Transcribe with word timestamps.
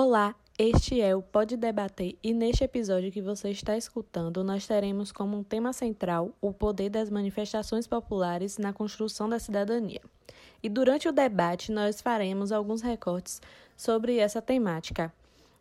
Olá, 0.00 0.36
este 0.56 1.00
é 1.00 1.16
o 1.16 1.20
Pode 1.20 1.56
Debater 1.56 2.16
e 2.22 2.32
neste 2.32 2.62
episódio 2.62 3.10
que 3.10 3.20
você 3.20 3.50
está 3.50 3.76
escutando, 3.76 4.44
nós 4.44 4.64
teremos 4.64 5.10
como 5.10 5.36
um 5.36 5.42
tema 5.42 5.72
central 5.72 6.30
o 6.40 6.52
poder 6.52 6.88
das 6.88 7.10
manifestações 7.10 7.84
populares 7.84 8.58
na 8.58 8.72
construção 8.72 9.28
da 9.28 9.40
cidadania. 9.40 10.00
E 10.62 10.68
durante 10.68 11.08
o 11.08 11.12
debate 11.12 11.72
nós 11.72 12.00
faremos 12.00 12.52
alguns 12.52 12.80
recortes 12.80 13.42
sobre 13.76 14.18
essa 14.18 14.40
temática. 14.40 15.12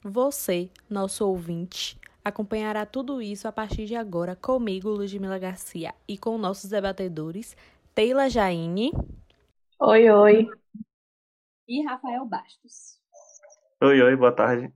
Você, 0.04 0.70
nosso 0.88 1.28
ouvinte, 1.28 2.00
acompanhará 2.24 2.86
tudo 2.86 3.20
isso 3.20 3.48
a 3.48 3.52
partir 3.52 3.88
de 3.88 3.96
agora 3.96 4.36
comigo, 4.36 4.90
Ludmila 4.90 5.40
Garcia, 5.40 5.96
e 6.08 6.16
com 6.16 6.38
nossos 6.38 6.70
debatedores, 6.70 7.58
Teila 7.96 8.30
Jaine. 8.30 8.92
Oi, 9.80 10.12
oi. 10.12 10.48
E 11.68 11.84
Rafael 11.84 12.24
Bastos. 12.24 12.97
Oi, 13.80 14.02
oi, 14.02 14.16
boa 14.16 14.32
tarde. 14.32 14.74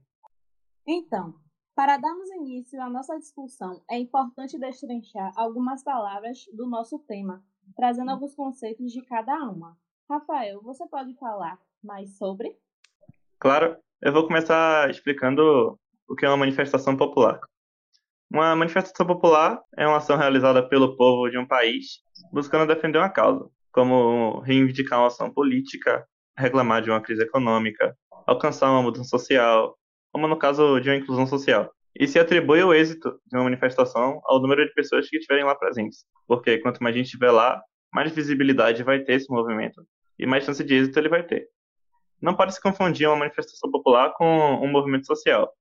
Então, 0.86 1.34
para 1.74 1.96
darmos 1.96 2.30
início 2.30 2.80
à 2.80 2.88
nossa 2.88 3.18
discussão, 3.18 3.82
é 3.90 3.98
importante 3.98 4.56
destrinchar 4.56 5.32
algumas 5.34 5.82
palavras 5.82 6.44
do 6.52 6.68
nosso 6.68 7.00
tema, 7.00 7.42
trazendo 7.74 8.12
alguns 8.12 8.32
conceitos 8.36 8.92
de 8.92 9.02
cada 9.02 9.34
uma. 9.50 9.76
Rafael, 10.08 10.62
você 10.62 10.86
pode 10.86 11.18
falar 11.18 11.58
mais 11.82 12.16
sobre? 12.16 12.56
Claro, 13.40 13.76
eu 14.00 14.12
vou 14.12 14.24
começar 14.24 14.88
explicando 14.88 15.76
o 16.08 16.14
que 16.14 16.24
é 16.24 16.28
uma 16.28 16.36
manifestação 16.36 16.96
popular. 16.96 17.40
Uma 18.30 18.54
manifestação 18.54 19.04
popular 19.04 19.60
é 19.76 19.84
uma 19.84 19.96
ação 19.96 20.16
realizada 20.16 20.68
pelo 20.68 20.96
povo 20.96 21.28
de 21.28 21.36
um 21.36 21.46
país 21.46 22.04
buscando 22.32 22.72
defender 22.72 22.98
uma 22.98 23.10
causa, 23.10 23.50
como 23.72 24.38
reivindicar 24.42 25.00
uma 25.00 25.08
ação 25.08 25.28
política, 25.28 26.06
reclamar 26.38 26.82
de 26.82 26.90
uma 26.90 27.00
crise 27.00 27.24
econômica, 27.24 27.96
alcançar 28.26 28.70
uma 28.70 28.82
mudança 28.82 29.08
social, 29.08 29.76
como 30.12 30.28
no 30.28 30.38
caso 30.38 30.80
de 30.80 30.90
uma 30.90 30.96
inclusão 30.96 31.26
social. 31.26 31.72
E 31.98 32.06
se 32.06 32.18
atribui 32.18 32.62
o 32.62 32.72
êxito 32.72 33.20
de 33.26 33.36
uma 33.36 33.44
manifestação 33.44 34.20
ao 34.24 34.40
número 34.40 34.64
de 34.64 34.72
pessoas 34.72 35.08
que 35.08 35.16
estiverem 35.16 35.44
lá 35.44 35.54
presentes, 35.54 36.04
porque 36.26 36.58
quanto 36.58 36.82
mais 36.82 36.94
gente 36.94 37.06
estiver 37.06 37.30
lá, 37.30 37.62
mais 37.92 38.10
visibilidade 38.12 38.82
vai 38.82 39.00
ter 39.00 39.14
esse 39.14 39.30
movimento 39.30 39.86
e 40.18 40.26
mais 40.26 40.44
chance 40.44 40.62
de 40.64 40.74
êxito 40.74 40.98
ele 40.98 41.08
vai 41.08 41.22
ter. 41.22 41.46
Não 42.20 42.34
pode 42.34 42.54
se 42.54 42.60
confundir 42.60 43.08
uma 43.08 43.16
manifestação 43.16 43.70
popular 43.70 44.14
com 44.14 44.24
um 44.24 44.68
movimento 44.68 45.06
social, 45.06 45.52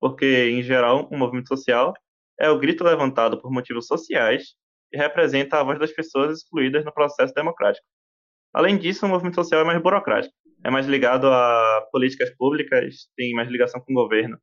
porque, 0.00 0.50
em 0.50 0.62
geral, 0.62 1.08
um 1.10 1.16
movimento 1.16 1.48
social 1.48 1.94
é 2.38 2.50
o 2.50 2.58
grito 2.58 2.82
levantado 2.84 3.40
por 3.40 3.50
motivos 3.50 3.86
sociais 3.86 4.54
e 4.92 4.98
representa 4.98 5.60
a 5.60 5.62
voz 5.62 5.78
das 5.78 5.92
pessoas 5.92 6.38
excluídas 6.38 6.84
no 6.84 6.92
processo 6.92 7.32
democrático. 7.32 7.86
Além 8.52 8.76
disso, 8.76 9.06
o 9.06 9.08
movimento 9.08 9.36
social 9.36 9.60
é 9.60 9.64
mais 9.64 9.80
burocrático, 9.80 10.34
é 10.64 10.70
mais 10.70 10.86
ligado 10.86 11.26
a 11.26 11.86
políticas 11.90 12.30
públicas, 12.36 13.08
tem 13.16 13.34
mais 13.34 13.48
ligação 13.48 13.80
com 13.80 13.92
o 13.92 13.96
governo. 13.96 14.38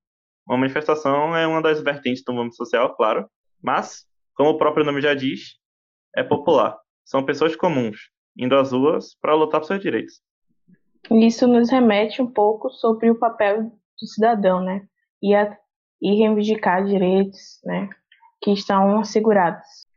Uma 0.48 0.58
manifestação 0.58 1.36
é 1.36 1.46
uma 1.46 1.62
das 1.62 1.82
vertentes 1.82 2.24
do 2.24 2.34
movimento 2.34 2.56
social, 2.56 2.96
claro, 2.96 3.30
mas, 3.62 4.06
como 4.34 4.52
o 4.52 4.58
próprio 4.58 4.86
nome 4.86 5.02
já 5.02 5.14
diz, 5.14 5.58
é 6.16 6.24
popular. 6.24 6.78
São 7.06 7.26
pessoas 7.26 7.56
comuns, 7.56 7.98
indo 8.38 8.56
às 8.56 8.72
ruas 8.72 9.16
para 9.22 9.36
lutar 9.36 9.60
por 9.60 9.68
seus 9.68 9.82
direitos. 9.82 10.22
Isso 11.12 11.48
nos 11.48 11.70
remete 11.70 12.22
um 12.22 12.28
pouco 12.28 12.70
sobre 12.70 13.10
o 13.10 13.18
papel 13.18 13.64
do 13.64 14.08
cidadão, 14.08 14.62
né? 14.62 14.88
E, 15.22 15.34
a, 15.34 15.58
e 16.02 16.16
reivindicar 16.16 16.86
direitos, 16.86 17.60
né? 17.64 17.90
Que 18.42 18.52
estão 18.52 19.00
assegurados. 19.00 19.88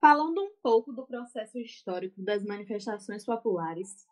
Falando 0.00 0.40
um 0.40 0.50
pouco 0.62 0.92
do 0.92 1.06
processo 1.06 1.58
histórico 1.58 2.22
das 2.22 2.44
manifestações 2.44 3.24
populares, 3.24 4.06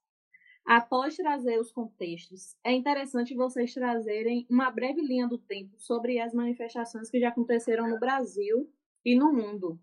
após 0.65 1.17
trazer 1.17 1.59
os 1.59 1.71
contextos, 1.71 2.57
é 2.65 2.73
interessante 2.73 3.35
vocês 3.35 3.75
trazerem 3.75 4.47
uma 4.49 4.71
breve 4.71 5.01
linha 5.03 5.29
do 5.29 5.39
tempo 5.39 5.75
sobre 5.79 6.19
as 6.19 6.33
manifestações 6.33 7.11
que 7.11 7.21
já 7.21 7.29
aconteceram 7.29 7.89
no 7.89 7.99
Brasil 8.01 8.69
e 9.05 9.15
no 9.15 9.33
mundo. 9.33 9.79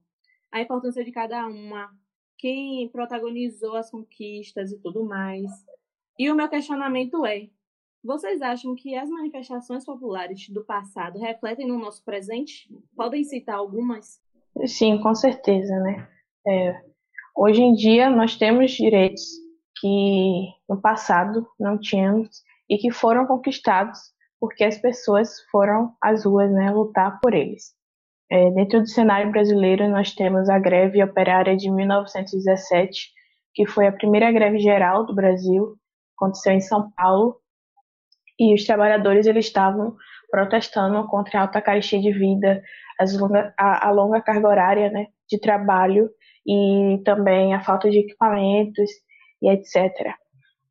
A 0.51 0.61
importância 0.61 1.03
de 1.03 1.11
cada 1.11 1.47
uma, 1.47 1.89
quem 2.37 2.89
protagonizou 2.89 3.75
as 3.75 3.91
conquistas 3.91 4.71
e 4.71 4.79
tudo 4.79 5.05
mais. 5.05 5.49
E 6.17 6.29
o 6.29 6.35
meu 6.35 6.49
questionamento 6.49 7.25
é: 7.25 7.49
vocês 8.03 8.41
acham 8.41 8.75
que 8.75 8.95
as 8.95 9.09
manifestações 9.09 9.85
populares 9.85 10.49
do 10.49 10.65
passado 10.65 11.19
refletem 11.19 11.67
no 11.67 11.77
nosso 11.77 12.03
presente? 12.03 12.67
Podem 12.95 13.23
citar 13.23 13.55
algumas? 13.55 14.19
Sim, 14.65 14.99
com 15.01 15.13
certeza, 15.13 15.73
né? 15.79 16.09
É, 16.47 16.81
hoje 17.37 17.61
em 17.61 17.73
dia 17.73 18.09
nós 18.09 18.35
temos 18.35 18.71
direitos 18.71 19.21
que 19.81 20.53
no 20.69 20.79
passado 20.79 21.47
não 21.59 21.77
tínhamos 21.77 22.29
e 22.69 22.77
que 22.77 22.91
foram 22.91 23.25
conquistados 23.25 23.99
porque 24.39 24.63
as 24.63 24.77
pessoas 24.77 25.41
foram 25.51 25.93
às 26.01 26.23
ruas, 26.23 26.51
né, 26.51 26.71
lutar 26.71 27.19
por 27.19 27.33
eles. 27.33 27.73
É, 28.31 28.49
dentro 28.51 28.79
do 28.79 28.87
cenário 28.87 29.31
brasileiro 29.31 29.89
nós 29.89 30.13
temos 30.13 30.49
a 30.49 30.57
greve 30.57 31.03
operária 31.03 31.57
de 31.57 31.69
1917, 31.69 33.09
que 33.53 33.67
foi 33.67 33.87
a 33.87 33.91
primeira 33.91 34.31
greve 34.31 34.59
geral 34.59 35.05
do 35.05 35.13
Brasil, 35.13 35.75
aconteceu 36.15 36.53
em 36.53 36.61
São 36.61 36.91
Paulo, 36.91 37.35
e 38.39 38.53
os 38.55 38.65
trabalhadores 38.65 39.27
eles 39.27 39.45
estavam 39.45 39.95
protestando 40.31 41.05
contra 41.07 41.39
a 41.39 41.41
alta 41.43 41.61
carestia 41.61 41.99
de 41.99 42.11
vida, 42.11 42.63
longa, 43.19 43.53
a, 43.57 43.87
a, 43.87 43.91
longa 43.91 44.21
carga 44.21 44.47
horária 44.47 44.89
né, 44.89 45.07
de 45.29 45.39
trabalho 45.39 46.09
e 46.47 47.01
também 47.03 47.53
a 47.53 47.61
falta 47.61 47.89
de 47.89 47.99
equipamentos 47.99 48.89
e 49.41 49.49
etc. 49.49 50.15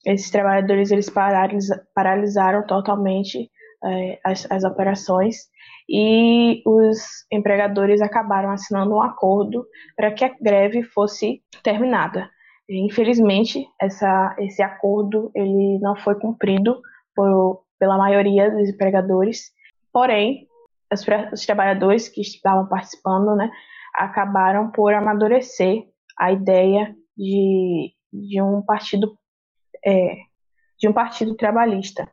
Esses 0.07 0.31
trabalhadores 0.31 0.91
eles 0.91 1.11
paralisa, 1.11 1.87
paralisaram 1.95 2.67
totalmente 2.67 3.51
é, 3.85 4.19
as, 4.25 4.47
as 4.51 4.65
operações 4.65 5.49
e 5.89 6.63
os 6.65 7.27
empregadores 7.33 8.01
acabaram 8.01 8.51
assinando 8.51 8.95
um 8.95 9.03
acordo 9.03 9.67
para 9.97 10.13
que 10.13 10.25
a 10.25 10.35
greve 10.41 10.83
fosse 10.83 11.43
terminada. 11.63 12.31
Infelizmente, 12.69 13.67
essa, 13.81 14.35
esse 14.39 14.63
acordo 14.63 15.31
ele 15.35 15.79
não 15.81 15.97
foi 15.97 16.15
cumprido 16.15 16.81
por, 17.15 17.65
pela 17.79 17.99
maioria 17.99 18.51
dos 18.51 18.69
empregadores, 18.69 19.51
porém, 19.93 20.47
os, 20.93 21.05
os 21.33 21.45
trabalhadores 21.45 22.09
que 22.09 22.21
estavam 22.21 22.69
participando 22.69 23.35
né, 23.35 23.51
acabaram 23.97 24.71
por 24.71 24.95
amadurecer 24.95 25.85
a 26.17 26.31
ideia 26.31 26.95
de, 27.17 27.93
de 28.13 28.41
um 28.43 28.63
partido 28.63 29.17
é, 29.85 30.17
de 30.79 30.89
um 30.89 30.93
partido 30.93 31.35
trabalhista. 31.37 32.11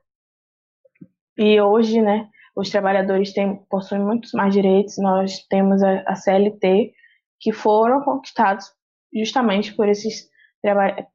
E 1.38 1.60
hoje, 1.62 2.02
né, 2.02 2.30
os 2.56 2.70
trabalhadores 2.70 3.32
têm, 3.34 3.56
possuem 3.70 4.02
muitos 4.02 4.32
mais 4.34 4.54
direitos. 4.54 4.98
Nós 4.98 5.46
temos 5.48 5.82
a, 5.84 6.02
a 6.08 6.16
CLT, 6.16 6.94
que 7.40 7.54
foram 7.54 8.02
conquistados 8.04 8.66
justamente 9.14 9.76
por 9.76 9.88
esses 9.88 10.30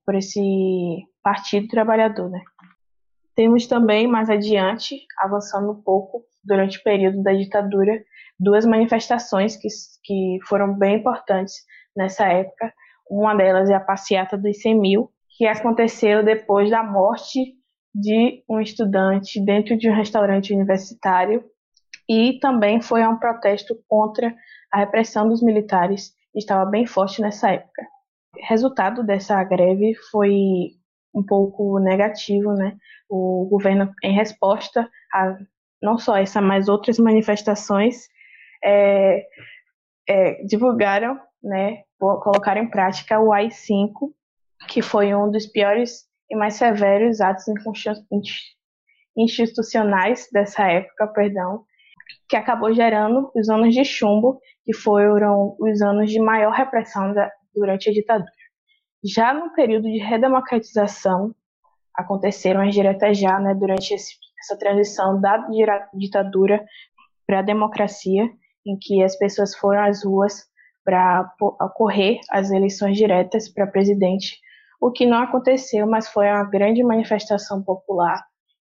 por 0.06 0.14
esse 0.14 0.40
partido 1.22 1.68
trabalhador, 1.68 2.30
né? 2.30 2.40
Temos 3.34 3.66
também 3.66 4.06
mais 4.06 4.30
adiante, 4.30 5.04
avançando 5.18 5.72
um 5.72 5.82
pouco 5.82 6.24
durante 6.44 6.78
o 6.78 6.82
período 6.82 7.22
da 7.22 7.32
ditadura, 7.32 8.02
duas 8.38 8.64
manifestações 8.64 9.56
que, 9.56 9.68
que 10.04 10.38
foram 10.46 10.78
bem 10.78 10.96
importantes 10.96 11.54
nessa 11.94 12.26
época. 12.26 12.72
Uma 13.12 13.34
delas 13.34 13.68
é 13.68 13.74
a 13.74 13.80
passeata 13.80 14.38
dos 14.38 14.62
100 14.62 14.80
mil, 14.80 15.10
que 15.36 15.46
aconteceu 15.46 16.24
depois 16.24 16.70
da 16.70 16.82
morte 16.82 17.54
de 17.94 18.42
um 18.48 18.58
estudante 18.58 19.38
dentro 19.44 19.76
de 19.76 19.90
um 19.90 19.94
restaurante 19.94 20.54
universitário 20.54 21.44
e 22.08 22.38
também 22.40 22.80
foi 22.80 23.06
um 23.06 23.18
protesto 23.18 23.78
contra 23.86 24.34
a 24.72 24.78
repressão 24.78 25.28
dos 25.28 25.42
militares, 25.42 26.14
estava 26.34 26.64
bem 26.64 26.86
forte 26.86 27.20
nessa 27.20 27.50
época. 27.50 27.86
Resultado 28.48 29.04
dessa 29.04 29.44
greve 29.44 29.94
foi 30.10 30.70
um 31.14 31.22
pouco 31.22 31.78
negativo, 31.80 32.54
né? 32.54 32.78
O 33.10 33.46
governo, 33.50 33.92
em 34.02 34.14
resposta 34.14 34.88
a 35.12 35.36
não 35.82 35.98
só 35.98 36.16
essa, 36.16 36.40
mas 36.40 36.66
outras 36.66 36.98
manifestações, 36.98 38.08
é, 38.64 39.26
é, 40.08 40.44
divulgaram, 40.44 41.20
né, 41.42 41.82
colocaram 41.98 42.62
em 42.62 42.70
prática 42.70 43.20
o 43.20 43.32
AI-5, 43.32 44.12
que 44.68 44.80
foi 44.80 45.14
um 45.14 45.30
dos 45.30 45.46
piores 45.46 46.06
e 46.30 46.36
mais 46.36 46.54
severos 46.54 47.20
atos 47.20 47.44
institucionais 49.16 50.28
dessa 50.32 50.66
época, 50.70 51.06
perdão, 51.08 51.64
que 52.28 52.36
acabou 52.36 52.72
gerando 52.72 53.30
os 53.34 53.48
anos 53.48 53.74
de 53.74 53.84
chumbo, 53.84 54.40
que 54.64 54.74
foram 54.74 55.56
os 55.58 55.82
anos 55.82 56.10
de 56.10 56.20
maior 56.20 56.52
repressão 56.52 57.12
da, 57.12 57.30
durante 57.54 57.90
a 57.90 57.92
ditadura. 57.92 58.30
Já 59.04 59.34
no 59.34 59.52
período 59.52 59.84
de 59.84 59.98
redemocratização, 59.98 61.34
aconteceram 61.94 62.62
as 62.62 62.74
diretas 62.74 63.18
já, 63.18 63.38
né, 63.38 63.54
durante 63.54 63.92
esse, 63.92 64.14
essa 64.40 64.58
transição 64.58 65.20
da 65.20 65.36
ditadura 65.92 66.64
para 67.26 67.40
a 67.40 67.42
democracia, 67.42 68.30
em 68.64 68.78
que 68.80 69.02
as 69.02 69.16
pessoas 69.16 69.54
foram 69.56 69.82
às 69.84 70.04
ruas 70.04 70.44
para 70.84 71.32
ocorrer 71.60 72.18
as 72.30 72.50
eleições 72.50 72.96
diretas 72.96 73.48
para 73.48 73.66
presidente, 73.66 74.38
o 74.80 74.90
que 74.90 75.06
não 75.06 75.18
aconteceu, 75.18 75.86
mas 75.86 76.08
foi 76.08 76.26
uma 76.26 76.44
grande 76.44 76.82
manifestação 76.82 77.62
popular 77.62 78.20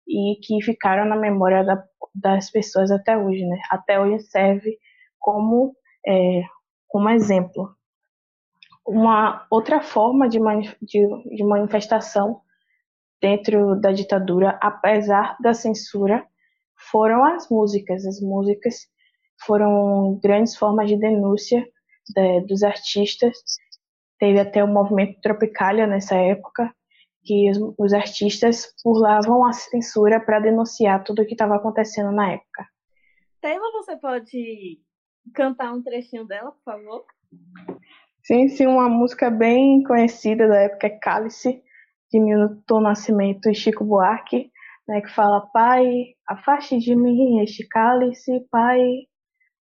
e 0.07 0.39
que 0.41 0.59
ficaram 0.63 1.05
na 1.05 1.15
memória 1.15 1.63
da, 1.63 1.83
das 2.15 2.49
pessoas 2.49 2.89
até 2.89 3.15
hoje, 3.15 3.45
né? 3.45 3.59
Até 3.69 3.99
hoje 3.99 4.23
serve 4.23 4.77
como, 5.19 5.75
é, 6.07 6.41
como 6.87 7.09
exemplo. 7.09 7.75
Uma 8.87 9.45
outra 9.51 9.81
forma 9.81 10.27
de, 10.27 10.39
de, 10.81 11.07
de 11.35 11.43
manifestação 11.43 12.41
dentro 13.21 13.79
da 13.79 13.91
ditadura, 13.91 14.57
apesar 14.61 15.37
da 15.39 15.53
censura, 15.53 16.25
foram 16.91 17.23
as 17.23 17.47
músicas. 17.49 18.03
As 18.03 18.19
músicas 18.19 18.87
foram 19.45 20.19
grandes 20.23 20.55
formas 20.55 20.87
de 20.87 20.97
denúncia 20.97 21.63
de, 22.13 22.41
dos 22.41 22.63
artistas. 22.63 23.37
Teve 24.19 24.39
até 24.39 24.63
o 24.63 24.67
movimento 24.67 25.19
Tropicália 25.21 25.87
nessa 25.87 26.15
época, 26.15 26.73
que 27.23 27.49
os, 27.51 27.57
os 27.77 27.93
artistas 27.93 28.73
burlavam 28.83 29.45
a 29.45 29.53
censura 29.53 30.19
para 30.19 30.39
denunciar 30.39 31.03
tudo 31.03 31.21
o 31.21 31.25
que 31.25 31.33
estava 31.33 31.55
acontecendo 31.55 32.11
na 32.11 32.33
época. 32.33 32.67
Taylor, 33.41 33.71
você 33.73 33.95
pode 33.97 34.79
cantar 35.33 35.73
um 35.73 35.81
trechinho 35.81 36.25
dela, 36.25 36.51
por 36.51 36.63
favor? 36.63 37.05
Sim, 38.23 38.47
sim, 38.49 38.67
uma 38.67 38.89
música 38.89 39.29
bem 39.29 39.83
conhecida 39.83 40.47
da 40.47 40.61
época 40.61 40.87
é 40.87 40.89
Cálice, 40.89 41.63
de 42.11 42.19
Milton 42.19 42.81
Nascimento 42.81 43.49
e 43.49 43.55
Chico 43.55 43.85
Buarque, 43.85 44.51
né, 44.87 45.01
que 45.01 45.09
fala: 45.09 45.47
Pai, 45.53 46.15
afaste 46.27 46.79
de 46.79 46.95
mim 46.95 47.41
este 47.41 47.67
cálice, 47.67 48.45
Pai, 48.51 48.81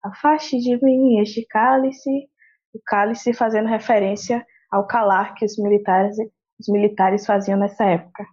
afaste 0.03 0.59
de 0.59 0.83
mim 0.83 1.21
este 1.21 1.47
cálice. 1.47 2.29
O 2.75 2.81
cálice 2.85 3.33
fazendo 3.33 3.69
referência 3.69 4.47
ao 4.71 4.87
calar 4.87 5.35
que 5.35 5.45
os 5.45 5.57
militares, 5.59 6.17
os 6.61 6.69
militares 6.69 7.25
faziam 7.25 7.59
nessa 7.59 7.85
época. 7.85 8.27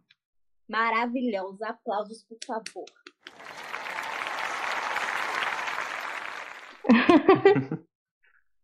Maravilhoso, 0.68 1.64
aplausos, 1.64 2.26
por 2.26 2.38
favor. 2.46 2.86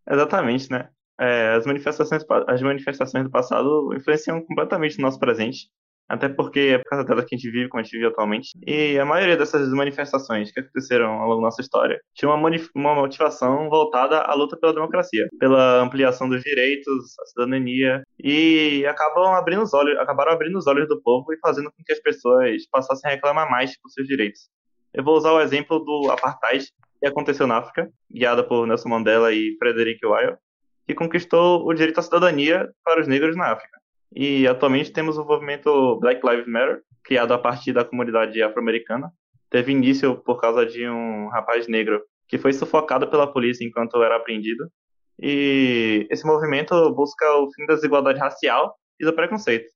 Exatamente, 0.09 0.71
né? 0.71 0.89
É, 1.19 1.53
as, 1.53 1.65
manifestações, 1.65 2.23
as 2.47 2.61
manifestações 2.61 3.23
do 3.23 3.29
passado 3.29 3.93
influenciam 3.95 4.41
completamente 4.41 4.97
o 4.97 5.01
nosso 5.01 5.19
presente, 5.19 5.69
até 6.11 6.27
porque 6.27 6.59
é 6.59 6.77
por 6.77 6.89
causa 6.89 7.05
delas 7.05 7.25
que 7.25 7.35
a 7.35 7.37
gente 7.37 7.49
vive 7.49 7.69
como 7.69 7.79
a 7.79 7.83
gente 7.83 7.93
vive 7.93 8.07
atualmente. 8.07 8.49
E 8.67 8.99
a 8.99 9.05
maioria 9.05 9.37
dessas 9.37 9.69
manifestações 9.69 10.51
que 10.51 10.59
aconteceram 10.59 11.09
ao 11.13 11.27
longo 11.29 11.41
da 11.41 11.47
nossa 11.47 11.61
história 11.61 12.01
tinha 12.13 12.29
uma, 12.29 12.49
uma 12.75 12.95
motivação 12.95 13.69
voltada 13.69 14.19
à 14.19 14.33
luta 14.33 14.57
pela 14.57 14.73
democracia, 14.73 15.25
pela 15.39 15.79
ampliação 15.81 16.27
dos 16.27 16.43
direitos, 16.43 17.17
a 17.17 17.25
cidadania, 17.27 18.03
e 18.21 18.85
acabam 18.85 19.33
abrindo 19.33 19.63
os 19.63 19.73
olhos, 19.73 19.97
acabaram 19.97 20.33
abrindo 20.33 20.57
os 20.57 20.67
olhos 20.67 20.87
do 20.87 21.01
povo 21.01 21.31
e 21.31 21.39
fazendo 21.39 21.71
com 21.71 21.83
que 21.83 21.93
as 21.93 21.99
pessoas 22.01 22.67
passassem 22.69 23.09
a 23.09 23.13
reclamar 23.13 23.49
mais 23.49 23.79
por 23.79 23.89
seus 23.89 24.05
direitos. 24.05 24.49
Eu 24.93 25.05
vou 25.05 25.15
usar 25.15 25.31
o 25.31 25.39
exemplo 25.39 25.79
do 25.79 26.11
apartheid 26.11 26.65
que 26.99 27.07
aconteceu 27.07 27.47
na 27.47 27.57
África, 27.57 27.89
guiada 28.11 28.43
por 28.43 28.67
Nelson 28.67 28.89
Mandela 28.89 29.31
e 29.31 29.55
Frederick 29.57 30.05
Weil, 30.05 30.37
que 30.85 30.93
conquistou 30.93 31.65
o 31.65 31.73
direito 31.73 31.99
à 31.99 32.03
cidadania 32.03 32.69
para 32.83 32.99
os 32.99 33.07
negros 33.07 33.37
na 33.37 33.53
África. 33.53 33.80
E 34.13 34.47
atualmente 34.47 34.91
temos 34.91 35.17
o 35.17 35.25
movimento 35.25 35.97
Black 35.99 36.25
Lives 36.25 36.47
Matter, 36.47 36.81
criado 37.03 37.33
a 37.33 37.37
partir 37.37 37.73
da 37.73 37.85
comunidade 37.85 38.41
afro-americana. 38.41 39.11
Teve 39.49 39.71
início 39.71 40.17
por 40.17 40.39
causa 40.39 40.65
de 40.65 40.87
um 40.87 41.27
rapaz 41.29 41.67
negro 41.67 42.01
que 42.27 42.37
foi 42.37 42.53
sufocado 42.53 43.09
pela 43.09 43.31
polícia 43.31 43.65
enquanto 43.65 44.01
era 44.01 44.15
apreendido. 44.15 44.69
E 45.19 46.07
esse 46.09 46.25
movimento 46.25 46.93
busca 46.93 47.25
o 47.37 47.51
fim 47.53 47.65
da 47.65 47.75
desigualdade 47.75 48.19
racial 48.19 48.75
e 48.99 49.05
do 49.05 49.13
preconceito. 49.13 49.69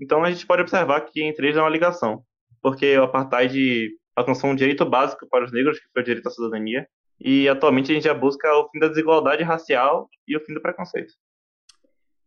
Então 0.00 0.24
a 0.24 0.30
gente 0.30 0.46
pode 0.46 0.62
observar 0.62 1.02
que 1.02 1.22
entre 1.22 1.46
eles 1.46 1.58
há 1.58 1.62
uma 1.62 1.68
ligação, 1.68 2.22
porque 2.62 2.96
o 2.96 3.04
apartheid 3.04 3.90
alcançou 4.16 4.50
um 4.50 4.54
direito 4.54 4.84
básico 4.84 5.28
para 5.28 5.44
os 5.44 5.52
negros, 5.52 5.78
que 5.78 5.86
foi 5.92 6.02
o 6.02 6.04
direito 6.04 6.26
à 6.26 6.30
cidadania, 6.30 6.86
e 7.20 7.48
atualmente 7.48 7.92
a 7.92 7.94
gente 7.94 8.04
já 8.04 8.14
busca 8.14 8.50
o 8.56 8.68
fim 8.70 8.78
da 8.78 8.88
desigualdade 8.88 9.42
racial 9.42 10.08
e 10.26 10.36
o 10.36 10.40
fim 10.40 10.54
do 10.54 10.62
preconceito. 10.62 11.12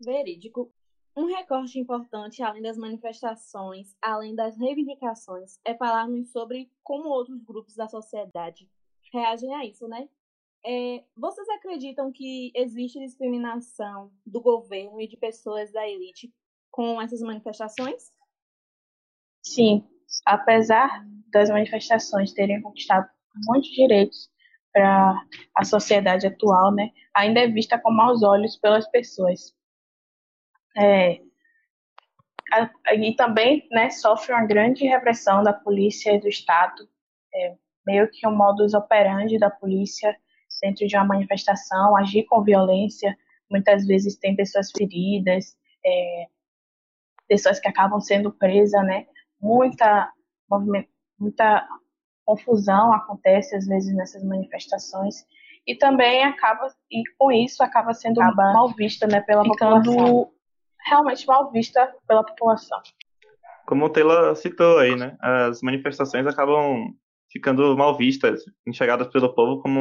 Verídico. 0.06 0.72
Um 1.16 1.26
recorte 1.26 1.80
importante, 1.80 2.42
além 2.42 2.62
das 2.64 2.78
manifestações, 2.78 3.96
além 4.02 4.34
das 4.34 4.58
reivindicações, 4.58 5.60
é 5.64 5.76
falarmos 5.76 6.32
sobre 6.32 6.72
como 6.84 7.10
outros 7.10 7.44
grupos 7.44 7.76
da 7.76 7.88
sociedade 7.88 8.68
reagem 9.14 9.54
a 9.54 9.64
isso, 9.64 9.88
né? 9.88 10.10
É, 10.66 11.04
vocês 11.16 11.48
acreditam 11.50 12.12
que 12.12 12.52
existe 12.56 12.98
discriminação 13.00 14.12
do 14.26 14.42
governo 14.42 15.00
e 15.00 15.08
de 15.08 15.18
pessoas 15.18 15.72
da 15.72 15.88
elite 15.88 16.34
com 16.72 17.00
essas 17.00 17.22
manifestações? 17.22 18.12
Sim, 19.46 19.86
apesar 20.26 21.06
das 21.32 21.50
manifestações 21.50 22.34
terem 22.34 22.62
conquistado 22.62 23.08
muitos 23.46 23.70
direitos 23.70 24.32
para 24.72 25.28
a 25.56 25.64
sociedade 25.64 26.26
atual, 26.26 26.74
né, 26.74 26.90
ainda 27.14 27.42
é 27.42 27.48
vista 27.48 27.78
com 27.78 27.92
maus 27.92 28.24
olhos 28.24 28.58
pelas 28.58 28.90
pessoas. 28.90 29.54
É, 30.78 31.22
e 32.96 33.16
também 33.16 33.68
né, 33.72 33.90
sofre 33.90 34.34
uma 34.34 34.46
grande 34.46 34.86
repressão 34.86 35.44
da 35.44 35.54
polícia 35.54 36.14
e 36.14 36.20
do 36.20 36.28
Estado, 36.28 36.88
é, 37.34 37.56
meio 37.86 38.10
que 38.10 38.28
um 38.28 38.36
modus 38.36 38.74
operandi 38.74 39.38
da 39.38 39.50
polícia 39.50 40.16
dentro 40.62 40.88
de 40.88 40.96
uma 40.96 41.06
manifestação, 41.06 41.98
agir 41.98 42.24
com 42.24 42.44
violência, 42.44 43.18
muitas 43.50 43.86
vezes 43.86 44.16
tem 44.18 44.36
pessoas 44.36 44.72
feridas, 44.72 45.58
é, 45.86 46.28
pessoas 47.28 47.60
que 47.60 47.68
acabam 47.68 48.00
sendo 48.00 48.32
presas, 48.32 48.84
né, 48.86 49.06
muita, 49.42 50.12
muita 51.20 51.68
confusão 52.26 52.94
acontece 52.94 53.56
às 53.56 53.66
vezes 53.66 53.94
nessas 53.94 54.24
manifestações. 54.24 55.26
E 55.66 55.76
também 55.76 56.24
acaba 56.24 56.68
e 56.92 57.04
com 57.18 57.32
isso 57.32 57.64
acaba 57.64 57.94
sendo 57.94 58.22
acaba 58.22 58.52
mal 58.52 58.74
vista 58.74 59.08
né 59.08 59.22
pela 59.22 59.44
população 59.44 60.30
realmente 60.86 61.26
mal 61.28 61.52
vista 61.52 61.94
pela 62.08 62.24
população. 62.24 62.82
Como 63.66 63.86
o 63.86 63.90
Taylor 63.90 64.36
citou 64.36 64.80
aí 64.80 64.96
né 64.96 65.16
as 65.22 65.62
manifestações 65.62 66.28
acabam 66.28 66.94
ficando 67.32 67.76
mal 67.76 67.98
vistas 67.98 68.44
enxergadas 68.68 69.08
pelo 69.08 69.34
povo 69.34 69.62
como 69.62 69.80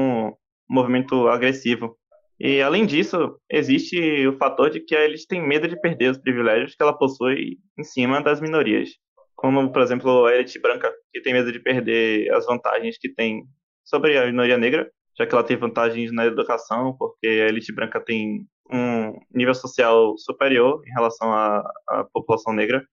um 0.70 0.74
movimento 0.74 1.28
agressivo. 1.28 1.96
E 2.40 2.62
além 2.62 2.86
disso 2.86 3.36
existe 3.50 4.26
o 4.26 4.36
fator 4.38 4.70
de 4.70 4.80
que 4.80 4.94
eles 4.94 5.26
têm 5.26 5.46
medo 5.46 5.68
de 5.68 5.80
perder 5.80 6.10
os 6.10 6.18
privilégios 6.18 6.74
que 6.74 6.82
ela 6.82 6.96
possui 6.96 7.58
em 7.78 7.84
cima 7.84 8.22
das 8.22 8.40
minorias. 8.40 8.90
Como, 9.36 9.70
por 9.72 9.82
exemplo, 9.82 10.26
a 10.26 10.34
elite 10.34 10.60
branca, 10.60 10.92
que 11.12 11.20
tem 11.20 11.32
medo 11.32 11.52
de 11.52 11.60
perder 11.60 12.32
as 12.32 12.46
vantagens 12.46 12.96
que 12.98 13.12
tem 13.12 13.42
sobre 13.84 14.16
a 14.16 14.26
minoria 14.26 14.56
negra, 14.56 14.88
já 15.18 15.26
que 15.26 15.34
ela 15.34 15.44
tem 15.44 15.56
vantagens 15.56 16.12
na 16.12 16.24
educação, 16.26 16.96
porque 16.96 17.26
a 17.26 17.48
elite 17.48 17.72
branca 17.72 18.00
tem 18.00 18.46
um 18.72 19.18
nível 19.32 19.54
social 19.54 20.16
superior 20.18 20.82
em 20.86 20.92
relação 20.92 21.32
à, 21.32 21.62
à 21.88 22.04
população 22.12 22.52
negra. 22.52 22.84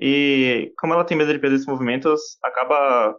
E 0.00 0.72
como 0.78 0.92
ela 0.92 1.04
tem 1.04 1.16
medo 1.16 1.32
de 1.32 1.38
perder 1.38 1.56
esses 1.56 1.66
movimentos, 1.66 2.20
acaba 2.42 3.16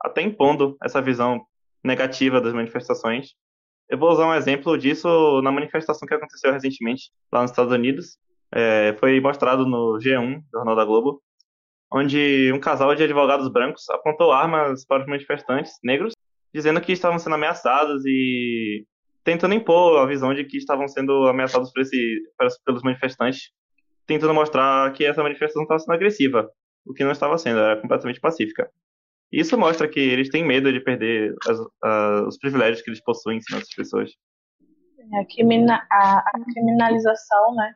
até 0.00 0.22
impondo 0.22 0.76
essa 0.82 1.00
visão 1.00 1.40
negativa 1.82 2.40
das 2.40 2.52
manifestações. 2.52 3.34
Eu 3.88 3.98
vou 3.98 4.10
usar 4.10 4.26
um 4.26 4.34
exemplo 4.34 4.76
disso 4.76 5.40
na 5.42 5.50
manifestação 5.50 6.06
que 6.06 6.14
aconteceu 6.14 6.52
recentemente 6.52 7.10
lá 7.32 7.42
nos 7.42 7.50
Estados 7.50 7.72
Unidos. 7.72 8.18
É, 8.52 8.94
foi 8.98 9.20
mostrado 9.20 9.66
no 9.66 9.98
G1, 9.98 10.42
Jornal 10.52 10.76
da 10.76 10.84
Globo, 10.84 11.22
onde 11.90 12.52
um 12.52 12.60
casal 12.60 12.94
de 12.94 13.02
advogados 13.02 13.48
brancos 13.48 13.88
apontou 13.90 14.32
armas 14.32 14.84
para 14.84 15.02
os 15.02 15.08
manifestantes 15.08 15.72
negros, 15.82 16.12
dizendo 16.52 16.80
que 16.80 16.92
estavam 16.92 17.18
sendo 17.18 17.34
ameaçados 17.34 18.04
e 18.04 18.86
tentando 19.28 19.52
impor 19.52 19.98
a 19.98 20.06
visão 20.06 20.32
de 20.32 20.42
que 20.42 20.56
estavam 20.56 20.88
sendo 20.88 21.28
ameaçados 21.28 21.70
por 21.70 21.82
esse, 21.82 22.22
pelos 22.64 22.82
manifestantes, 22.82 23.50
tentando 24.06 24.32
mostrar 24.32 24.90
que 24.94 25.04
essa 25.04 25.22
manifestação 25.22 25.64
estava 25.64 25.78
sendo 25.78 25.92
agressiva, 25.92 26.50
o 26.86 26.94
que 26.94 27.04
não 27.04 27.12
estava 27.12 27.36
sendo, 27.36 27.58
era 27.58 27.78
completamente 27.78 28.20
pacífica. 28.20 28.70
Isso 29.30 29.58
mostra 29.58 29.86
que 29.86 30.00
eles 30.00 30.30
têm 30.30 30.46
medo 30.46 30.72
de 30.72 30.80
perder 30.80 31.34
as, 31.46 31.58
os 32.26 32.38
privilégios 32.38 32.80
que 32.80 32.88
eles 32.88 33.04
possuem 33.04 33.36
em 33.36 33.42
cima 33.42 33.58
das 33.58 33.68
pessoas. 33.68 34.10
A, 35.12 35.24
crimina, 35.26 35.86
a, 35.90 36.20
a 36.20 36.44
criminalização 36.50 37.54
né, 37.54 37.74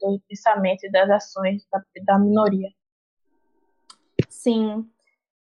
do 0.00 0.20
pensamento 0.28 0.86
e 0.86 0.90
das 0.90 1.08
ações 1.08 1.64
da, 1.70 1.80
da 2.02 2.18
minoria. 2.18 2.70
Sim. 4.28 4.90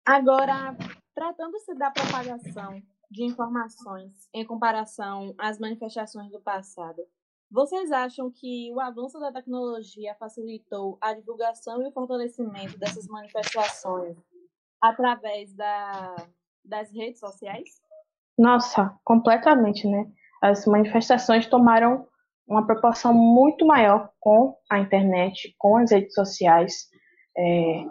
Agora, 0.04 0.76
tratando-se 1.14 1.72
da 1.76 1.92
propagação 1.92 2.82
de 3.10 3.24
informações 3.24 4.28
em 4.32 4.44
comparação 4.44 5.34
às 5.36 5.58
manifestações 5.58 6.30
do 6.30 6.40
passado, 6.40 7.02
vocês 7.50 7.90
acham 7.90 8.30
que 8.30 8.72
o 8.72 8.78
avanço 8.78 9.18
da 9.18 9.32
tecnologia 9.32 10.14
facilitou 10.14 10.96
a 11.00 11.12
divulgação 11.12 11.82
e 11.82 11.88
o 11.88 11.92
fortalecimento 11.92 12.78
dessas 12.78 13.08
manifestações 13.08 14.16
através 14.80 15.52
da, 15.54 16.14
das 16.64 16.92
redes 16.92 17.18
sociais? 17.18 17.68
Nossa, 18.38 18.96
completamente, 19.04 19.86
né? 19.88 20.06
As 20.40 20.64
manifestações 20.64 21.46
tomaram 21.48 22.06
uma 22.46 22.64
proporção 22.64 23.12
muito 23.12 23.66
maior 23.66 24.10
com 24.20 24.56
a 24.70 24.78
internet, 24.78 25.54
com 25.58 25.76
as 25.76 25.90
redes 25.90 26.14
sociais. 26.14 26.88
É, 27.36 27.84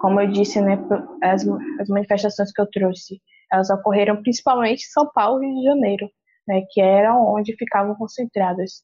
como 0.00 0.20
eu 0.20 0.30
disse, 0.30 0.60
né, 0.60 0.76
as, 1.22 1.46
as 1.80 1.88
manifestações 1.88 2.52
que 2.52 2.60
eu 2.60 2.70
trouxe, 2.70 3.22
elas 3.52 3.70
ocorreram 3.70 4.22
principalmente 4.22 4.82
em 4.82 4.90
São 4.90 5.10
Paulo 5.12 5.42
e 5.42 5.46
Rio 5.46 5.56
de 5.56 5.64
Janeiro, 5.64 6.10
né, 6.46 6.62
que 6.70 6.80
eram 6.80 7.26
onde 7.26 7.56
ficavam 7.56 7.94
concentradas. 7.94 8.82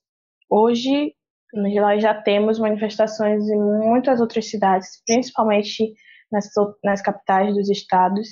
Hoje, 0.49 1.15
nós 1.53 2.03
já 2.03 2.15
temos 2.15 2.59
manifestações 2.59 3.49
em 3.49 3.61
muitas 3.61 4.21
outras 4.21 4.49
cidades, 4.49 5.03
principalmente 5.07 5.95
nas, 6.31 6.49
nas 6.85 7.03
capitais 7.03 7.55
dos 7.55 7.69
estados, 7.69 8.29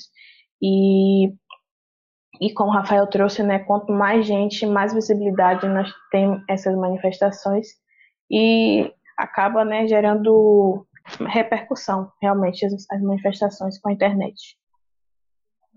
e, 0.63 1.29
e 2.41 2.53
como 2.55 2.71
o 2.71 2.75
Rafael 2.75 3.07
trouxe, 3.07 3.43
né, 3.43 3.59
quanto 3.61 3.93
mais 3.93 4.27
gente, 4.27 4.67
mais 4.67 4.95
visibilidade 4.95 5.67
nós 5.69 5.93
temos 6.11 6.43
essas 6.49 6.77
manifestações, 6.77 7.69
e 8.31 8.93
acaba 9.17 9.65
né, 9.65 9.87
gerando 9.89 10.87
repercussão, 11.27 12.13
realmente, 12.21 12.65
as, 12.67 12.73
as 12.91 13.03
manifestações 13.03 13.79
com 13.81 13.89
a 13.89 13.93
internet. 13.93 14.57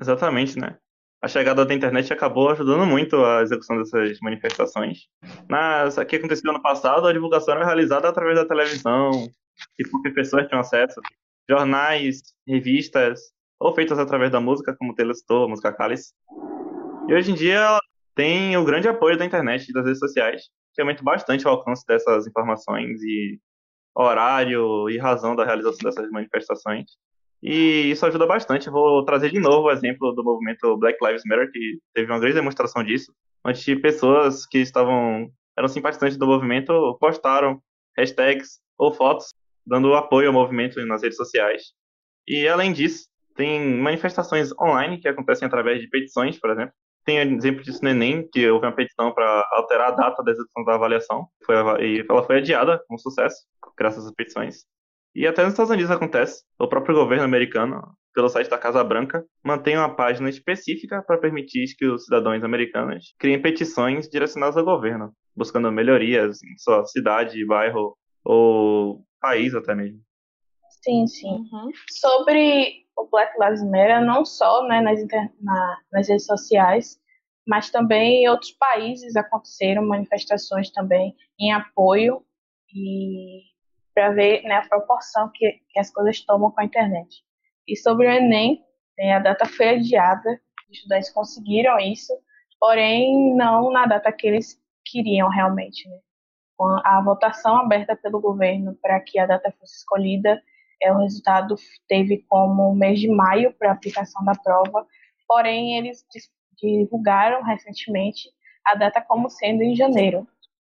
Exatamente, 0.01 0.59
né? 0.59 0.77
A 1.21 1.27
chegada 1.27 1.63
da 1.63 1.73
internet 1.73 2.11
acabou 2.11 2.49
ajudando 2.49 2.83
muito 2.83 3.23
a 3.23 3.43
execução 3.43 3.77
dessas 3.77 4.19
manifestações. 4.21 5.07
Nas, 5.47 5.99
aqui 5.99 6.15
aconteceu 6.15 6.49
ano 6.49 6.61
passado, 6.61 7.05
a 7.05 7.13
divulgação 7.13 7.53
era 7.53 7.63
realizada 7.63 8.09
através 8.09 8.35
da 8.35 8.47
televisão, 8.47 9.11
que 9.75 9.87
poucas 9.87 10.13
pessoas 10.13 10.47
tinham 10.47 10.59
acesso, 10.59 10.99
jornais, 11.47 12.21
revistas, 12.47 13.19
ou 13.59 13.75
feitas 13.75 13.99
através 13.99 14.31
da 14.31 14.41
música, 14.41 14.75
como 14.75 14.95
Taylor 14.95 15.13
citou, 15.13 15.45
a 15.45 15.47
música 15.47 15.71
Cálice. 15.71 16.11
E 17.07 17.13
hoje 17.13 17.31
em 17.31 17.35
dia 17.35 17.59
ela 17.59 17.79
tem 18.15 18.57
o 18.57 18.65
grande 18.65 18.87
apoio 18.87 19.15
da 19.15 19.25
internet 19.25 19.69
e 19.69 19.73
das 19.73 19.85
redes 19.85 19.99
sociais, 19.99 20.49
que 20.73 20.81
aumenta 20.81 21.03
bastante 21.03 21.45
o 21.45 21.49
alcance 21.49 21.85
dessas 21.85 22.25
informações 22.25 22.99
e 23.03 23.39
horário 23.95 24.89
e 24.89 24.97
razão 24.97 25.35
da 25.35 25.45
realização 25.45 25.87
dessas 25.87 26.09
manifestações. 26.09 26.85
E 27.41 27.91
isso 27.91 28.05
ajuda 28.05 28.27
bastante. 28.27 28.69
vou 28.69 29.03
trazer 29.03 29.31
de 29.31 29.39
novo 29.39 29.67
o 29.67 29.71
exemplo 29.71 30.13
do 30.13 30.23
movimento 30.23 30.77
Black 30.77 31.03
Lives 31.03 31.23
Matter, 31.25 31.51
que 31.51 31.79
teve 31.93 32.11
uma 32.11 32.19
grande 32.19 32.35
demonstração 32.35 32.83
disso, 32.83 33.11
onde 33.45 33.75
pessoas 33.77 34.45
que 34.45 34.59
estavam 34.59 35.29
eram 35.57 35.67
simpatizantes 35.67 36.17
do 36.17 36.27
movimento 36.27 36.97
postaram 36.99 37.61
hashtags 37.97 38.59
ou 38.77 38.93
fotos 38.93 39.33
dando 39.65 39.93
apoio 39.93 40.27
ao 40.27 40.33
movimento 40.33 40.83
nas 40.85 41.01
redes 41.01 41.17
sociais. 41.17 41.73
E 42.27 42.47
além 42.47 42.73
disso, 42.73 43.07
tem 43.35 43.77
manifestações 43.77 44.51
online 44.59 44.99
que 44.99 45.07
acontecem 45.07 45.47
através 45.47 45.79
de 45.79 45.87
petições, 45.87 46.39
por 46.39 46.49
exemplo. 46.51 46.73
Tem 47.03 47.17
exemplo 47.17 47.63
disso 47.63 47.83
no 47.83 47.89
Enem, 47.89 48.27
que 48.31 48.47
houve 48.49 48.65
uma 48.65 48.75
petição 48.75 49.11
para 49.11 49.47
alterar 49.51 49.87
a 49.87 49.91
data 49.91 50.23
da 50.23 50.31
execução 50.31 50.63
da 50.63 50.75
avaliação, 50.75 51.27
foi, 51.43 51.55
e 51.83 52.05
ela 52.07 52.23
foi 52.23 52.37
adiada 52.37 52.83
com 52.87 52.97
sucesso, 52.97 53.37
graças 53.75 54.05
às 54.05 54.13
petições. 54.13 54.65
E 55.13 55.27
até 55.27 55.43
nos 55.43 55.53
Estados 55.53 55.71
Unidos 55.71 55.91
acontece. 55.91 56.43
O 56.59 56.67
próprio 56.67 56.95
governo 56.95 57.25
americano, 57.25 57.81
pelo 58.13 58.29
site 58.29 58.49
da 58.49 58.57
Casa 58.57 58.83
Branca, 58.83 59.25
mantém 59.43 59.77
uma 59.77 59.93
página 59.93 60.29
específica 60.29 61.03
para 61.05 61.17
permitir 61.17 61.65
que 61.77 61.85
os 61.85 62.05
cidadãos 62.05 62.43
americanos 62.43 63.13
criem 63.19 63.41
petições 63.41 64.07
direcionadas 64.07 64.57
ao 64.57 64.63
governo, 64.63 65.13
buscando 65.35 65.71
melhorias 65.71 66.41
em 66.43 66.57
sua 66.57 66.85
cidade, 66.85 67.45
bairro 67.45 67.97
ou 68.23 69.03
país 69.19 69.53
até 69.53 69.75
mesmo. 69.75 69.99
Sim, 70.83 71.05
sim. 71.07 71.27
Uhum. 71.27 71.69
Sobre 71.89 72.85
o 72.97 73.07
Black 73.09 73.33
Lives 73.39 73.63
Matter, 73.63 74.03
não 74.03 74.25
só 74.25 74.65
né, 74.67 74.81
nas, 74.81 74.99
na, 75.41 75.77
nas 75.91 76.07
redes 76.07 76.25
sociais, 76.25 76.99
mas 77.47 77.69
também 77.69 78.23
em 78.23 78.29
outros 78.29 78.51
países 78.51 79.15
aconteceram 79.15 79.85
manifestações 79.85 80.71
também 80.71 81.15
em 81.39 81.51
apoio 81.51 82.23
e 82.73 83.50
para 84.01 84.09
ver 84.13 84.41
né, 84.41 84.55
a 84.55 84.67
proporção 84.67 85.29
que, 85.31 85.61
que, 85.69 85.79
as 85.79 85.91
coisas 85.91 86.19
tomam 86.21 86.49
com 86.49 86.59
a 86.59 86.65
internet. 86.65 87.23
E 87.67 87.77
sobre 87.77 88.07
o 88.07 88.11
Enem, 88.11 88.59
né, 88.97 89.13
a 89.13 89.19
data 89.19 89.45
foi 89.45 89.69
adiada, 89.69 90.41
os 90.67 90.77
estudantes 90.77 91.11
conseguiram 91.11 91.77
isso, 91.77 92.11
porém 92.59 93.35
não 93.35 93.71
na 93.71 93.85
data 93.85 94.11
que 94.11 94.25
eles 94.25 94.59
queriam 94.83 95.29
realmente. 95.29 95.87
Né? 95.87 95.99
A 96.83 96.99
votação 97.03 97.57
aberta 97.57 97.95
pelo 97.95 98.19
governo 98.19 98.75
para 98.81 98.99
que 98.99 99.19
a 99.19 99.27
data 99.27 99.53
fosse 99.59 99.77
escolhida, 99.77 100.41
é, 100.81 100.91
o 100.91 100.97
resultado 100.97 101.53
teve 101.87 102.25
como 102.27 102.73
mês 102.73 102.99
de 102.99 103.07
maio 103.07 103.53
para 103.53 103.71
aplicação 103.71 104.25
da 104.25 104.33
prova, 104.33 104.87
porém 105.27 105.77
eles 105.77 106.03
divulgaram 106.59 107.43
recentemente 107.43 108.31
a 108.65 108.73
data 108.73 108.99
como 108.99 109.29
sendo 109.29 109.61
em 109.61 109.75
janeiro, 109.75 110.27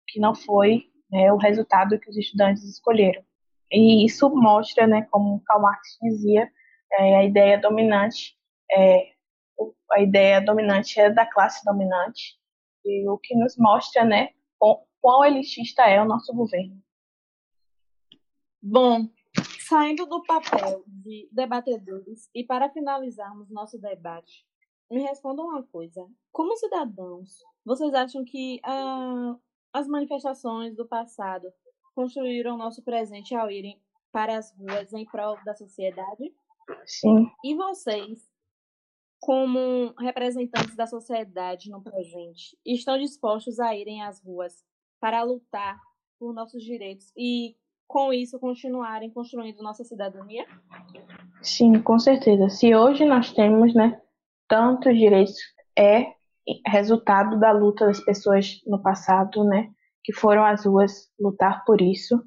que 0.07 0.19
não 0.19 0.35
foi 0.35 0.87
né, 1.11 1.33
o 1.33 1.37
resultado 1.37 1.99
que 1.99 2.11
os 2.11 2.17
estudantes 2.17 2.63
escolheram. 2.65 3.23
E 3.71 4.05
isso 4.05 4.29
mostra, 4.31 4.87
né, 4.87 5.03
como 5.11 5.43
Karl 5.47 5.63
Marx 5.63 5.99
dizia, 6.03 6.51
é, 6.93 7.17
a 7.17 7.25
ideia 7.25 7.59
dominante, 7.59 8.37
é, 8.73 9.13
a 9.93 10.01
ideia 10.01 10.41
dominante 10.41 11.01
é 11.01 11.11
da 11.11 11.27
classe 11.27 11.65
dominante, 11.65 12.39
e 12.85 13.09
o 13.09 13.19
que 13.19 13.35
nos 13.35 13.57
mostra, 13.59 14.05
né, 14.05 14.31
quão 15.01 15.25
elitista 15.25 15.83
é 15.83 16.01
o 16.01 16.07
nosso 16.07 16.35
governo. 16.35 16.83
Bom, 18.61 19.09
saindo 19.61 20.07
do 20.07 20.23
papel 20.25 20.83
de 20.87 21.29
debatedores 21.31 22.29
e 22.35 22.45
para 22.45 22.71
finalizarmos 22.71 23.51
nosso 23.51 23.79
debate, 23.79 24.45
me 24.91 25.03
respondam 25.03 25.47
uma 25.47 25.63
coisa: 25.63 26.07
como 26.33 26.57
cidadãos, 26.57 27.39
vocês 27.65 27.93
acham 27.95 28.25
que 28.25 28.61
ah, 28.65 29.37
as 29.73 29.87
manifestações 29.87 30.75
do 30.77 30.87
passado 30.87 31.53
construíram 31.95 32.57
nosso 32.57 32.83
presente 32.83 33.35
ao 33.35 33.51
irem 33.51 33.81
para 34.13 34.37
as 34.37 34.53
ruas 34.57 34.93
em 34.93 35.05
prol 35.05 35.37
da 35.45 35.55
sociedade? 35.55 36.33
Sim. 36.87 37.31
E 37.45 37.55
vocês, 37.55 38.31
como 39.21 39.95
representantes 39.99 40.77
da 40.77 40.87
sociedade 40.87 41.71
no 41.71 41.83
presente, 41.83 42.57
estão 42.65 42.99
dispostos 42.99 43.59
a 43.59 43.75
irem 43.75 44.03
às 44.03 44.23
ruas 44.23 44.65
para 45.01 45.23
lutar 45.23 45.81
por 46.19 46.33
nossos 46.33 46.63
direitos 46.63 47.13
e, 47.17 47.57
com 47.87 48.13
isso, 48.13 48.39
continuarem 48.39 49.11
construindo 49.11 49.63
nossa 49.63 49.85
cidadania? 49.85 50.47
Sim, 51.43 51.81
com 51.83 51.99
certeza. 51.99 52.49
Se 52.49 52.75
hoje 52.75 53.05
nós 53.05 53.33
temos, 53.33 53.75
né, 53.75 54.01
tantos 54.49 54.97
direitos, 54.97 55.37
é 55.77 56.18
resultado 56.67 57.39
da 57.39 57.53
luta 57.53 57.87
das 57.87 58.01
pessoas 58.01 58.61
no 58.67 58.81
passado, 58.81 59.45
né, 59.45 59.69
que 60.03 60.13
foram 60.13 60.45
às 60.45 60.65
ruas 60.65 61.11
lutar 61.19 61.65
por 61.65 61.81
isso. 61.81 62.23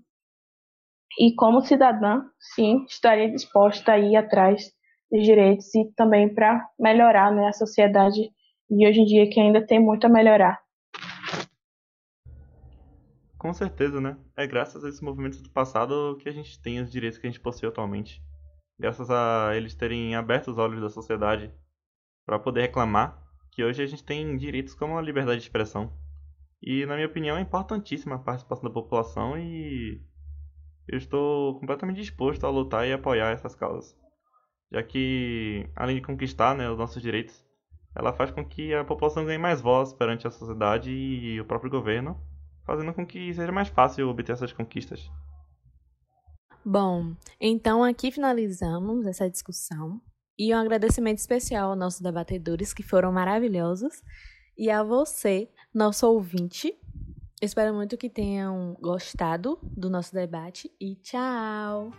E 1.20 1.36
como 1.36 1.62
cidadã, 1.62 2.24
sim, 2.40 2.86
estaria 2.86 3.30
disposta 3.30 3.94
a 3.94 4.00
ir 4.00 4.16
atrás 4.16 4.72
dos 5.12 5.24
direitos 5.24 5.74
e 5.76 5.92
também 5.96 6.34
para 6.34 6.66
melhorar 6.80 7.32
né, 7.32 7.48
a 7.48 7.54
sociedade 7.54 8.32
de 8.70 8.88
hoje 8.88 9.02
em 9.02 9.06
dia 9.06 9.30
que 9.30 9.40
ainda 9.40 9.66
tem 9.66 9.80
muito 9.80 10.06
a 10.06 10.10
melhorar. 10.10 10.62
Com 13.38 13.54
certeza, 13.54 14.00
né? 14.00 14.18
É 14.38 14.48
graças 14.48 14.86
a 14.86 14.88
esses 14.88 15.02
movimentos 15.02 15.42
do 15.42 15.50
passado 15.50 16.16
que 16.22 16.30
a 16.30 16.32
gente 16.32 16.62
tem 16.62 16.80
os 16.80 16.92
direitos 16.92 17.18
que 17.18 17.28
a 17.28 17.30
gente 17.30 17.42
possui 17.42 17.68
atualmente. 17.68 18.22
Graças 18.80 19.10
a 19.10 19.52
eles 19.56 19.76
terem 19.76 20.16
aberto 20.16 20.50
os 20.50 20.58
olhos 20.58 20.80
da 20.80 20.90
sociedade 20.90 21.52
para 22.26 22.40
poder 22.40 22.62
reclamar 22.62 23.21
que 23.52 23.64
hoje 23.64 23.84
a 23.84 23.86
gente 23.86 24.04
tem 24.04 24.36
direitos 24.38 24.74
como 24.74 24.98
a 24.98 25.02
liberdade 25.02 25.40
de 25.40 25.46
expressão. 25.46 25.92
E, 26.62 26.86
na 26.86 26.96
minha 26.96 27.08
opinião, 27.08 27.38
é 27.38 27.42
importantíssima 27.42 28.16
a 28.16 28.20
participação 28.20 28.64
da 28.64 28.70
população 28.70 29.38
e 29.38 30.02
eu 30.88 30.98
estou 30.98 31.60
completamente 31.60 31.98
disposto 31.98 32.46
a 32.46 32.50
lutar 32.50 32.88
e 32.88 32.94
apoiar 32.94 33.32
essas 33.32 33.56
causas. 33.56 33.96
Já 34.72 34.82
que, 34.82 35.70
além 35.76 35.98
de 35.98 36.02
conquistar 36.02 36.56
né, 36.56 36.70
os 36.70 36.78
nossos 36.78 37.02
direitos, 37.02 37.46
ela 37.96 38.14
faz 38.14 38.32
com 38.32 38.46
que 38.46 38.74
a 38.74 38.86
população 38.86 39.26
ganhe 39.26 39.38
mais 39.38 39.60
voz 39.60 39.92
perante 39.92 40.28
a 40.28 40.32
sociedade 40.32 40.92
e 40.92 41.42
o 41.42 41.46
próprio 41.46 41.70
governo, 41.70 42.18
fazendo 42.66 42.94
com 42.94 43.06
que 43.06 43.34
seja 43.34 43.52
mais 43.52 43.68
fácil 43.68 44.08
obter 44.08 44.32
essas 44.32 44.54
conquistas. 44.54 45.12
Bom, 46.64 47.16
então 47.40 47.84
aqui 47.84 48.12
finalizamos 48.12 49.06
essa 49.06 49.30
discussão. 49.30 50.00
E 50.38 50.54
um 50.54 50.58
agradecimento 50.58 51.20
especial 51.20 51.70
aos 51.70 51.78
nossos 51.78 52.02
debatedores, 52.02 52.74
que 52.74 52.84
foram 52.84 53.12
maravilhosos, 53.12 54.02
e 54.58 54.70
a 54.70 54.84
você, 54.84 55.50
nosso 55.74 56.08
ouvinte. 56.08 56.78
Espero 57.42 57.74
muito 57.74 57.98
que 57.98 58.10
tenham 58.10 58.78
gostado 58.80 59.58
do 59.64 59.90
nosso 59.90 60.14
debate 60.14 60.72
e 60.80 60.96
tchau! 60.96 61.92